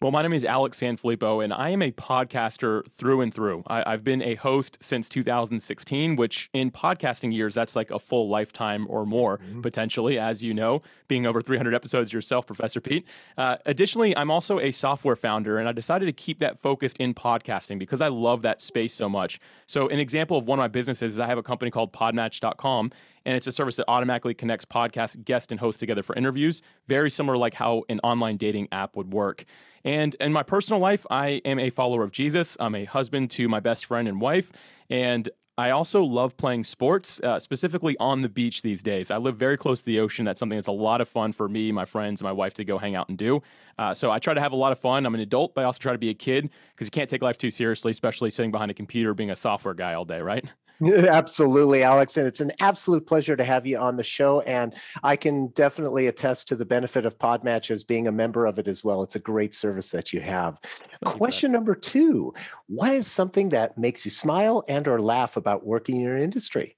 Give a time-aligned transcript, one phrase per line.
[0.00, 3.64] Well, my name is Alex Sanfilippo, and I am a podcaster through and through.
[3.66, 8.28] I, have been a host since 2016, which in podcasting years, that's like a full
[8.28, 9.60] lifetime or more, mm-hmm.
[9.60, 13.08] potentially, as you know, being over 300 episodes yourself, Professor Pete.
[13.36, 17.12] Uh, additionally, I'm also a software founder, and I decided to keep that focused in
[17.12, 19.40] podcasting because I love that space so much.
[19.66, 22.92] So, an example of one of my businesses is I have a company called podmatch.com,
[23.28, 27.10] and it's a service that automatically connects podcast guest and host together for interviews, very
[27.10, 29.44] similar like how an online dating app would work.
[29.84, 32.56] And in my personal life, I am a follower of Jesus.
[32.58, 34.50] I'm a husband to my best friend and wife.
[34.88, 35.28] And
[35.58, 39.10] I also love playing sports, uh, specifically on the beach these days.
[39.10, 40.24] I live very close to the ocean.
[40.24, 42.64] That's something that's a lot of fun for me, my friends, and my wife to
[42.64, 43.42] go hang out and do.
[43.76, 45.04] Uh, so I try to have a lot of fun.
[45.04, 47.20] I'm an adult, but I also try to be a kid because you can't take
[47.20, 50.50] life too seriously, especially sitting behind a computer being a software guy all day, right?
[50.84, 52.16] Absolutely, Alex.
[52.16, 54.40] And it's an absolute pleasure to have you on the show.
[54.42, 58.58] And I can definitely attest to the benefit of Podmatch as being a member of
[58.58, 59.02] it as well.
[59.02, 60.58] It's a great service that you have.
[61.04, 62.34] Thank Question you number two
[62.66, 66.76] What is something that makes you smile and or laugh about working in your industry?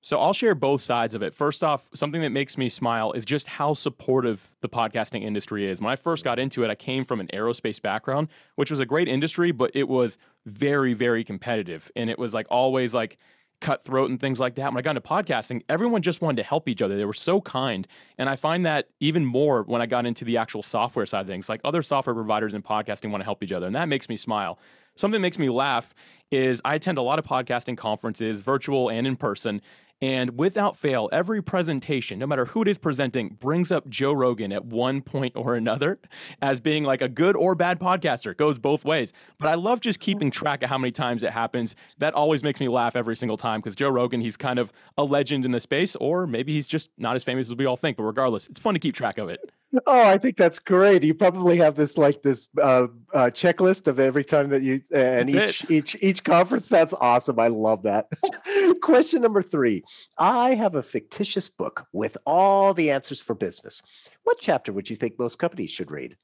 [0.00, 1.34] So I'll share both sides of it.
[1.34, 5.82] First off, something that makes me smile is just how supportive the podcasting industry is.
[5.82, 8.86] When I first got into it, I came from an aerospace background, which was a
[8.86, 10.16] great industry, but it was
[10.48, 11.90] very, very competitive.
[11.96, 13.18] And it was like always like
[13.60, 14.72] cutthroat and things like that.
[14.72, 16.96] When I got into podcasting, everyone just wanted to help each other.
[16.96, 17.86] They were so kind.
[18.16, 21.26] And I find that even more when I got into the actual software side of
[21.26, 21.48] things.
[21.48, 23.66] Like other software providers in podcasting want to help each other.
[23.66, 24.58] And that makes me smile.
[24.96, 25.94] Something that makes me laugh
[26.30, 29.62] is I attend a lot of podcasting conferences, virtual and in person,
[30.00, 34.52] and without fail, every presentation, no matter who it is presenting, brings up Joe Rogan
[34.52, 35.98] at one point or another
[36.40, 38.30] as being like a good or bad podcaster.
[38.30, 39.12] It goes both ways.
[39.38, 41.74] But I love just keeping track of how many times it happens.
[41.98, 45.02] That always makes me laugh every single time because Joe Rogan, he's kind of a
[45.04, 47.96] legend in the space, or maybe he's just not as famous as we all think.
[47.96, 49.50] But regardless, it's fun to keep track of it.
[49.86, 51.02] Oh, I think that's great.
[51.02, 54.98] You probably have this like this uh, uh, checklist of every time that you uh,
[54.98, 55.70] and each it.
[55.70, 56.68] each each conference.
[56.68, 57.38] That's awesome.
[57.38, 58.08] I love that.
[58.82, 59.84] Question number three:
[60.16, 63.82] I have a fictitious book with all the answers for business.
[64.24, 66.16] What chapter would you think most companies should read?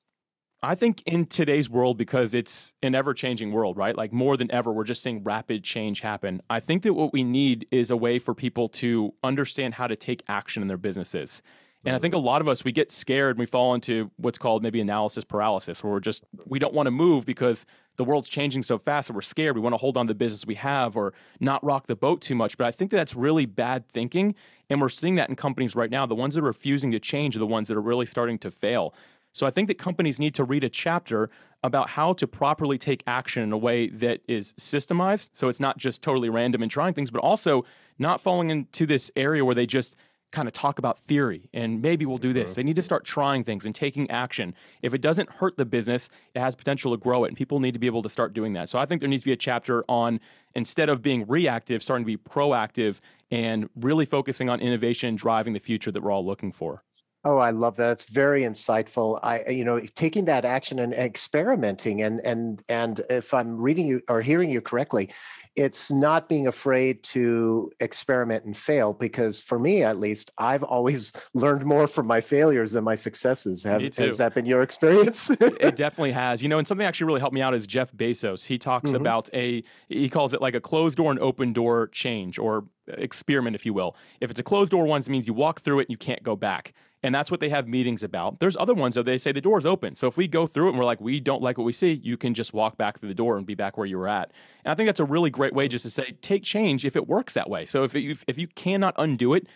[0.62, 3.94] I think in today's world, because it's an ever changing world, right?
[3.94, 6.40] Like more than ever, we're just seeing rapid change happen.
[6.48, 9.96] I think that what we need is a way for people to understand how to
[9.96, 11.42] take action in their businesses.
[11.84, 14.38] And I think a lot of us we get scared and we fall into what's
[14.38, 18.28] called maybe analysis paralysis, where we're just we don't want to move because the world's
[18.28, 19.54] changing so fast that we're scared.
[19.54, 22.20] We want to hold on to the business we have or not rock the boat
[22.20, 22.56] too much.
[22.56, 24.34] But I think that that's really bad thinking,
[24.70, 26.06] and we're seeing that in companies right now.
[26.06, 28.50] The ones that are refusing to change are the ones that are really starting to
[28.50, 28.94] fail.
[29.32, 31.28] So I think that companies need to read a chapter
[31.64, 35.30] about how to properly take action in a way that is systemized.
[35.32, 37.64] So it's not just totally random and trying things, but also
[37.98, 39.96] not falling into this area where they just
[40.34, 42.50] kind of talk about theory and maybe we'll do this.
[42.50, 42.56] Mm-hmm.
[42.56, 44.54] They need to start trying things and taking action.
[44.82, 47.72] If it doesn't hurt the business, it has potential to grow it, and people need
[47.72, 48.68] to be able to start doing that.
[48.68, 50.20] So I think there needs to be a chapter on
[50.54, 53.00] instead of being reactive, starting to be proactive
[53.30, 56.82] and really focusing on innovation driving the future that we're all looking for.
[57.24, 57.92] Oh, I love that.
[57.92, 59.18] It's very insightful.
[59.22, 64.02] I, you know, taking that action and experimenting, and and and if I'm reading you
[64.08, 65.10] or hearing you correctly,
[65.56, 71.12] it's not being afraid to experiment and fail because for me at least i've always
[71.34, 73.62] learned more from my failures than my successes.
[73.62, 75.30] Have has that been your experience?
[75.30, 76.42] It definitely has.
[76.42, 78.46] You know and something actually really helped me out is jeff bezos.
[78.46, 79.00] He talks mm-hmm.
[79.00, 83.54] about a he calls it like a closed door and open door change or experiment
[83.54, 83.96] if you will.
[84.20, 86.22] If it's a closed door one it means you walk through it and you can't
[86.22, 86.72] go back
[87.04, 88.40] and that's what they have meetings about.
[88.40, 89.94] There's other ones though they say the door's open.
[89.94, 92.00] So if we go through it and we're like we don't like what we see,
[92.02, 94.32] you can just walk back through the door and be back where you were at.
[94.64, 97.06] And I think that's a really great way just to say take change if it
[97.06, 97.66] works that way.
[97.66, 99.46] So if you, if you cannot undo it,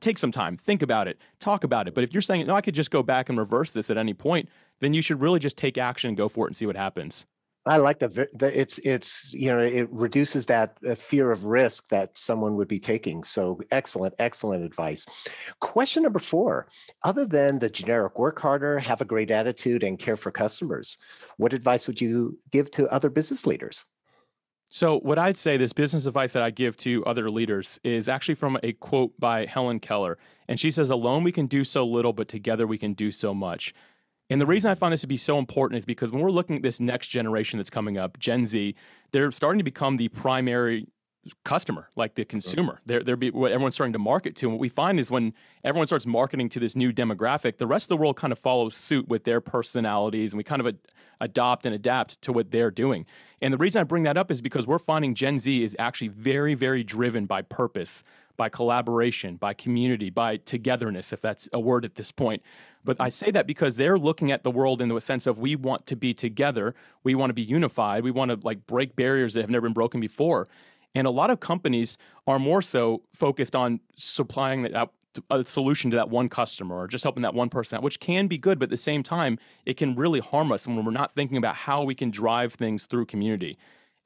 [0.00, 1.94] take some time, think about it, talk about it.
[1.94, 4.12] But if you're saying no, I could just go back and reverse this at any
[4.12, 4.48] point,
[4.80, 7.26] then you should really just take action and go for it and see what happens.
[7.68, 11.88] I like the, the it's it's you know it reduces that uh, fear of risk
[11.90, 13.22] that someone would be taking.
[13.24, 15.06] So excellent, excellent advice.
[15.60, 16.68] Question number four:
[17.04, 20.96] Other than the generic work harder, have a great attitude, and care for customers,
[21.36, 23.84] what advice would you give to other business leaders?
[24.70, 28.34] So, what I'd say, this business advice that I give to other leaders is actually
[28.34, 30.18] from a quote by Helen Keller.
[30.46, 33.32] And she says, Alone we can do so little, but together we can do so
[33.32, 33.74] much.
[34.30, 36.56] And the reason I find this to be so important is because when we're looking
[36.56, 38.74] at this next generation that's coming up, Gen Z,
[39.12, 40.86] they're starting to become the primary
[41.44, 42.80] customer, like the consumer.
[42.86, 44.46] They're, they're be, what everyone's starting to market to.
[44.46, 45.34] And what we find is when
[45.64, 48.74] everyone starts marketing to this new demographic, the rest of the world kind of follows
[48.74, 50.78] suit with their personalities, and we kind of ad-
[51.20, 53.04] adopt and adapt to what they're doing.
[53.42, 56.08] And the reason I bring that up is because we're finding Gen Z is actually
[56.08, 58.04] very, very driven by purpose,
[58.38, 62.42] by collaboration, by community, by togetherness, if that's a word at this point.
[62.84, 65.56] But I say that because they're looking at the world in the sense of we
[65.56, 66.74] want to be together,
[67.04, 69.74] we want to be unified, we want to like break barriers that have never been
[69.74, 70.46] broken before.
[70.94, 74.90] And a lot of companies are more so focused on supplying that
[75.30, 78.28] a solution to that one customer or just helping that one person out, which can
[78.28, 81.12] be good, but at the same time, it can really harm us when we're not
[81.12, 83.58] thinking about how we can drive things through community.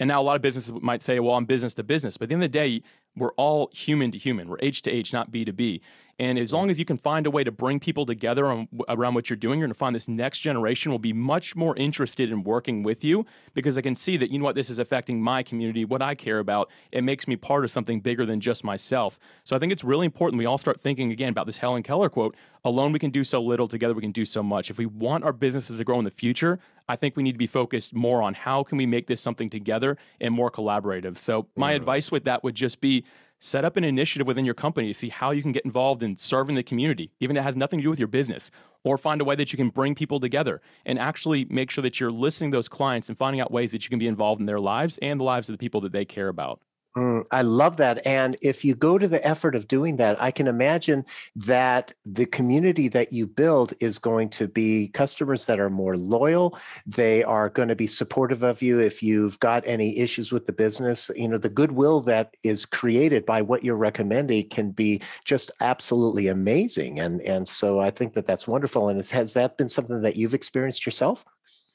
[0.03, 2.17] And now a lot of businesses might say, well, I'm business to business.
[2.17, 2.83] But at the end of the day,
[3.15, 4.49] we're all human to human.
[4.49, 5.81] We're H to H, not B to B.
[6.19, 9.15] And as long as you can find a way to bring people together on, around
[9.15, 12.33] what you're doing, you're going to find this next generation will be much more interested
[12.33, 15.23] in working with you because I can see that, you know what, this is affecting
[15.23, 16.69] my community, what I care about.
[16.91, 19.21] It makes me part of something bigger than just myself.
[19.45, 22.09] So I think it's really important we all start thinking again about this Helen Keller
[22.09, 24.69] quote alone we can do so little, together we can do so much.
[24.69, 26.59] If we want our businesses to grow in the future,
[26.89, 29.51] I think we need to be focused more on how can we make this something
[29.51, 31.19] together and more collaborative.
[31.19, 31.77] So my mm.
[31.77, 33.05] advice with that would just be
[33.39, 36.15] set up an initiative within your company to see how you can get involved in
[36.15, 38.53] serving the community, even if it has nothing to do with your business,
[38.85, 41.99] or find a way that you can bring people together and actually make sure that
[41.99, 44.47] you're listening to those clients and finding out ways that you can be involved in
[44.47, 46.61] their lives and the lives of the people that they care about.
[46.97, 48.07] Mm, I love that.
[48.07, 51.07] And if you go to the effort of doing that, I can imagine
[51.37, 56.59] that the community that you build is going to be customers that are more loyal.
[56.87, 60.53] They are going to be supportive of you if you've got any issues with the
[60.53, 61.11] business.
[61.17, 66.29] You know, the goodwill that is created by what you're recommending can be just absolutely
[66.29, 67.01] amazing.
[67.01, 68.91] And, and so I think that that's wonderful.
[68.91, 71.25] And has that been something that you've experienced yourself?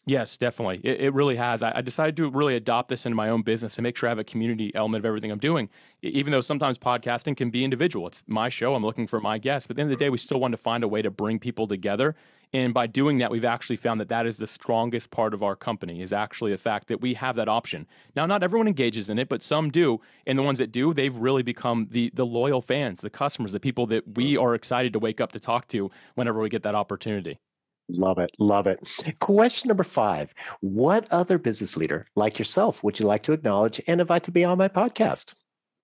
[0.08, 0.80] Yes, definitely.
[0.86, 1.62] It, it really has.
[1.62, 4.12] I, I, decided to really adopt this into my own business and make sure I
[4.12, 5.68] have a community element of everything I'm doing.
[6.02, 8.74] Even though sometimes podcasting can be individual, it's my show.
[8.74, 9.68] I'm looking for my guests.
[9.68, 11.12] But at the end of the day, we still want to find a way to
[11.12, 12.16] bring people together.
[12.54, 15.58] And by doing that, we've actually found that that is the strongest part of our
[15.58, 17.86] company is actually the fact that we have that option.
[18.16, 20.00] Now, not everyone engages in it, but some do.
[20.26, 23.60] And the ones that do, they've really become the the loyal fans, the customers, the
[23.60, 26.76] people that we are excited to wake up to talk to whenever we get that
[26.76, 27.40] opportunity.
[27.90, 28.32] Love it.
[28.40, 28.80] Love it.
[29.20, 34.02] Question number five What other business leader like yourself would you like to acknowledge and
[34.02, 35.34] invite to be on my podcast?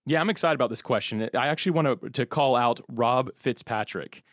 [0.05, 1.29] Yeah, I'm excited about this question.
[1.33, 4.23] I actually want to, to call out Rob Fitzpatrick.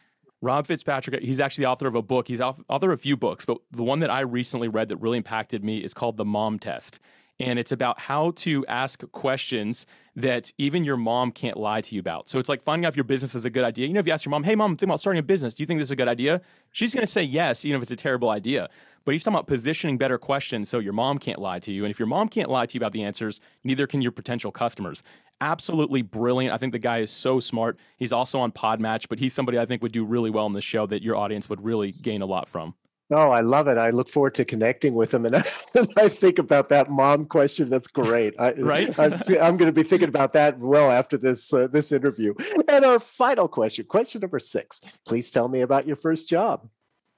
[0.43, 2.26] Rob Fitzpatrick, he's actually the author of a book.
[2.26, 5.19] He's author of a few books, but the one that I recently read that really
[5.19, 6.99] impacted me is called The Mom Test
[7.41, 12.01] and it's about how to ask questions that even your mom can't lie to you
[12.01, 12.29] about.
[12.29, 13.87] So it's like finding out if your business is a good idea.
[13.87, 15.55] You know, if you ask your mom, "Hey, mom, I'm thinking about starting a business.
[15.55, 16.43] Do you think this is a good idea?"
[16.73, 18.69] She's going to say yes, even if it's a terrible idea.
[19.07, 21.85] But he's talking about positioning better questions so your mom can't lie to you.
[21.85, 24.53] And if your mom can't lie to you about the answers, neither can your potential
[24.53, 25.03] customers.
[25.41, 26.53] Absolutely brilliant.
[26.53, 27.79] I think the guy is so smart.
[27.97, 30.61] He's also on Podmatch, but he's somebody I think would do really well in the
[30.61, 32.75] show that your audience would really gain a lot from.
[33.12, 33.77] Oh, I love it.
[33.77, 35.27] I look forward to connecting with him.
[35.27, 35.37] And
[35.97, 37.69] I think about that mom question.
[37.69, 38.35] That's great.
[38.39, 38.97] I, right.
[38.99, 42.35] I'm, I'm, going to be thinking about that well after this uh, this interview.
[42.69, 44.81] And our final question, question number six.
[45.07, 46.69] Please tell me about your first job.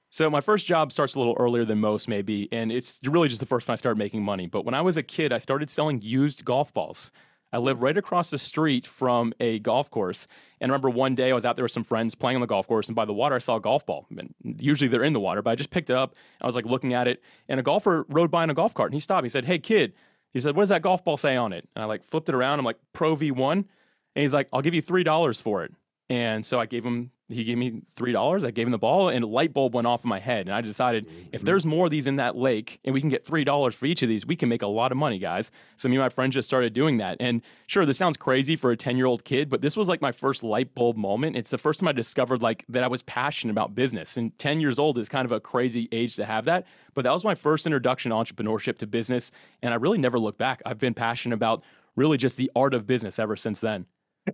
[0.09, 3.39] So my first job starts a little earlier than most, maybe, and it's really just
[3.39, 4.45] the first time I started making money.
[4.45, 7.11] But when I was a kid, I started selling used golf balls.
[7.53, 10.27] I live right across the street from a golf course.
[10.59, 12.47] And I remember one day I was out there with some friends playing on the
[12.47, 14.07] golf course, and by the water I saw a golf ball.
[14.17, 16.15] And usually they're in the water, but I just picked it up.
[16.41, 18.89] I was like looking at it, and a golfer rode by in a golf cart,
[18.89, 19.23] and he stopped.
[19.23, 19.93] He said, "Hey kid,"
[20.31, 22.35] he said, "What does that golf ball say on it?" And I like flipped it
[22.35, 22.57] around.
[22.57, 23.67] I'm like, "Pro V1," and
[24.15, 25.71] he's like, "I'll give you three dollars for it."
[26.13, 28.43] And so I gave him he gave me three dollars.
[28.43, 30.45] I gave him the ball, and a light bulb went off in my head.
[30.45, 31.29] And I decided mm-hmm.
[31.31, 33.87] if there's more of these in that lake, and we can get three dollars for
[33.87, 35.49] each of these, we can make a lot of money, guys.
[35.75, 37.17] So me and my friends just started doing that.
[37.19, 40.03] And sure, this sounds crazy for a ten year old kid, but this was like
[40.03, 41.35] my first light bulb moment.
[41.35, 44.15] It's the first time I discovered like that I was passionate about business.
[44.15, 46.67] And ten years old is kind of a crazy age to have that.
[46.93, 49.31] But that was my first introduction to entrepreneurship to business,
[49.63, 50.61] and I really never looked back.
[50.63, 51.63] I've been passionate about
[51.95, 53.87] really just the art of business ever since then.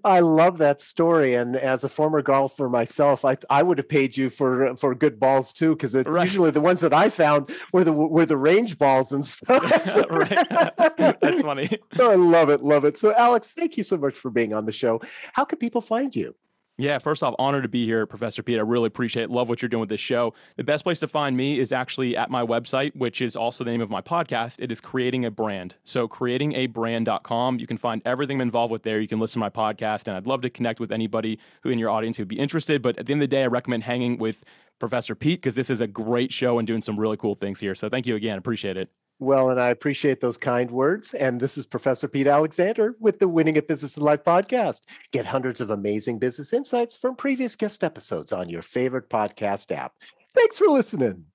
[0.04, 4.16] I love that story, and as a former golfer myself, I I would have paid
[4.16, 6.26] you for for good balls too, because right.
[6.26, 9.64] usually the ones that I found were the were the range balls and stuff.
[10.98, 11.70] That's funny.
[12.00, 13.00] I love it, love it.
[13.00, 15.02] So, Alex, thank you so much for being on the show.
[15.34, 16.36] How can people find you?
[16.80, 18.58] Yeah, first off, honored to be here, Professor Pete.
[18.58, 19.30] I really appreciate it.
[19.30, 20.34] Love what you're doing with this show.
[20.56, 23.70] The best place to find me is actually at my website, which is also the
[23.70, 24.62] name of my podcast.
[24.62, 25.76] It is Creating a Brand.
[25.84, 27.60] So, creatingabrand.com.
[27.60, 29.02] You can find everything I'm involved with there.
[29.02, 31.80] You can listen to my podcast, and I'd love to connect with anybody who in
[31.80, 32.82] your audience who would be interested.
[32.82, 34.46] But at the end of the day, I recommend hanging with
[34.80, 37.76] Professor Pete because this is a great show and doing some really cool things here.
[37.76, 38.38] So, thank you again.
[38.38, 38.90] Appreciate it.
[39.22, 41.14] Well, and I appreciate those kind words.
[41.14, 44.80] And this is Professor Pete Alexander with the Winning at Business and Life podcast.
[45.12, 49.94] Get hundreds of amazing business insights from previous guest episodes on your favorite podcast app.
[50.34, 51.26] Thanks for listening.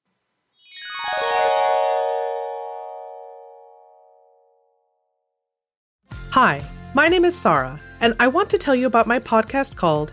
[6.31, 6.61] Hi,
[6.95, 10.13] my name is Sarah, and I want to tell you about my podcast called